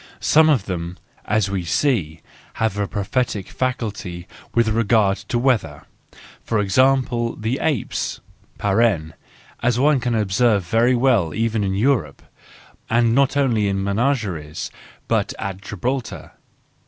[0.19, 2.21] Some of them, as we see,
[2.53, 5.83] have a prophetic faculty with regard to the weather,
[6.43, 8.19] for example, apes
[8.57, 9.15] 246 THE JOYFUL WISDOM, IV
[9.61, 12.23] (as one can observe very well even in Europe,—
[12.89, 14.71] and not only in menageries,
[15.07, 16.31] but at Gibraltar).